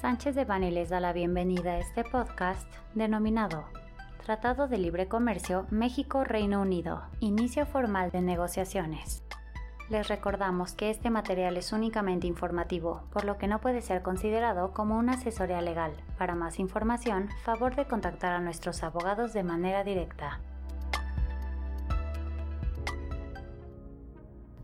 [0.00, 3.66] Sánchez de Bani les da la bienvenida a este podcast denominado
[4.24, 9.22] Tratado de Libre Comercio México-Reino Unido, inicio formal de negociaciones.
[9.90, 14.72] Les recordamos que este material es únicamente informativo, por lo que no puede ser considerado
[14.72, 15.92] como una asesoría legal.
[16.16, 20.40] Para más información, favor de contactar a nuestros abogados de manera directa.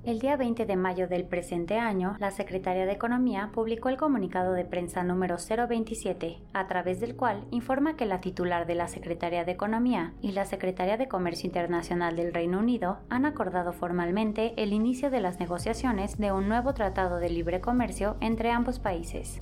[0.07, 4.53] El día 20 de mayo del presente año, la Secretaría de Economía publicó el comunicado
[4.53, 9.45] de prensa número 027, a través del cual informa que la titular de la Secretaría
[9.45, 14.73] de Economía y la Secretaría de Comercio Internacional del Reino Unido han acordado formalmente el
[14.73, 19.41] inicio de las negociaciones de un nuevo tratado de libre comercio entre ambos países.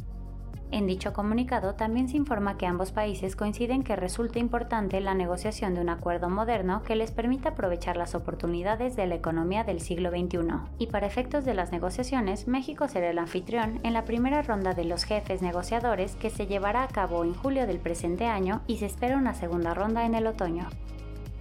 [0.74, 5.72] En dicho comunicado también se informa que ambos países coinciden que resulta importante la negociación
[5.72, 10.10] de un acuerdo moderno que les permita aprovechar las oportunidades de la economía del siglo
[10.10, 10.38] XXI.
[10.80, 14.84] Y para efectos de las negociaciones, México será el anfitrión en la primera ronda de
[14.84, 18.86] los jefes negociadores que se llevará a cabo en julio del presente año y se
[18.86, 20.66] espera una segunda ronda en el otoño.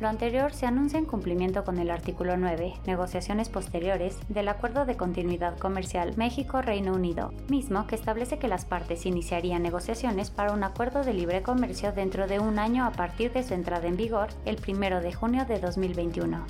[0.04, 4.98] Lo anterior se anuncia en cumplimiento con el artículo 9, negociaciones posteriores, del Acuerdo de
[4.98, 11.06] Continuidad Comercial México-Reino Unido, mismo que establece que las partes iniciarían negociaciones para un acuerdo
[11.06, 14.58] de libre comercio dentro de un año a partir de su entrada en vigor, el
[14.68, 16.46] 1 de junio de 2021.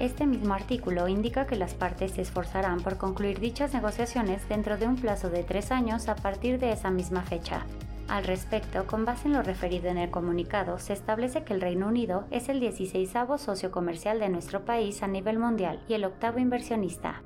[0.00, 4.88] Este mismo artículo indica que las partes se esforzarán por concluir dichas negociaciones dentro de
[4.88, 7.66] un plazo de tres años a partir de esa misma fecha,
[8.10, 11.86] al respecto, con base en lo referido en el comunicado, se establece que el Reino
[11.86, 16.40] Unido es el 16 socio comercial de nuestro país a nivel mundial y el octavo
[16.40, 17.22] inversionista.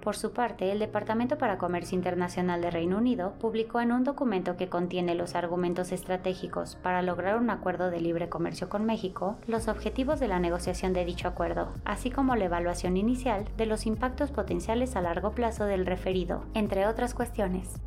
[0.00, 4.56] Por su parte, el Departamento para Comercio Internacional de Reino Unido publicó en un documento
[4.56, 9.66] que contiene los argumentos estratégicos para lograr un acuerdo de libre comercio con México, los
[9.66, 14.30] objetivos de la negociación de dicho acuerdo, así como la evaluación inicial de los impactos
[14.30, 17.80] potenciales a largo plazo del referido, entre otras cuestiones.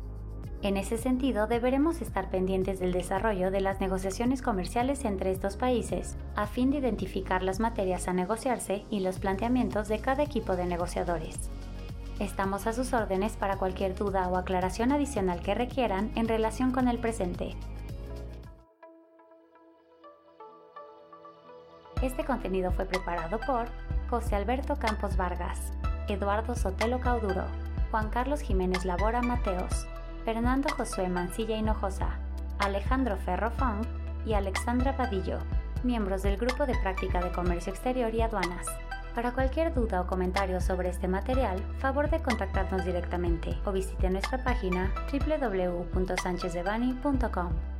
[0.66, 6.16] En ese sentido, deberemos estar pendientes del desarrollo de las negociaciones comerciales entre estos países,
[6.34, 10.66] a fin de identificar las materias a negociarse y los planteamientos de cada equipo de
[10.66, 11.38] negociadores.
[12.18, 16.88] Estamos a sus órdenes para cualquier duda o aclaración adicional que requieran en relación con
[16.88, 17.54] el presente.
[22.02, 23.68] Este contenido fue preparado por
[24.10, 25.72] José Alberto Campos Vargas,
[26.08, 27.44] Eduardo Sotelo Cauduro,
[27.92, 29.86] Juan Carlos Jiménez Labora Mateos,
[30.26, 32.18] Fernando Josué Mancilla Hinojosa,
[32.58, 33.86] Alejandro Ferro Fong
[34.26, 35.38] y Alexandra Vadillo,
[35.84, 38.66] miembros del Grupo de Práctica de Comercio Exterior y Aduanas.
[39.14, 44.42] Para cualquier duda o comentario sobre este material, favor de contactarnos directamente o visite nuestra
[44.42, 47.75] página www.sanchezdevani.com.